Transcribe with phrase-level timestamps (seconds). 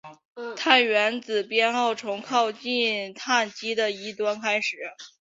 [0.57, 4.77] 碳原子编号从靠近羰基的一端开始。